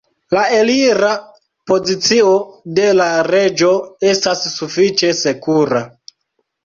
[0.35, 1.09] La elira
[1.71, 2.31] pozicio
[2.79, 3.73] de la reĝo
[4.13, 5.83] estas sufiĉe sekura.